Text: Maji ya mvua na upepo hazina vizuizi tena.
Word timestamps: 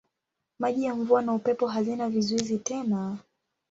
Maji 0.59 0.83
ya 0.83 0.95
mvua 0.95 1.21
na 1.21 1.33
upepo 1.33 1.67
hazina 1.67 2.09
vizuizi 2.09 2.57
tena. 2.57 3.17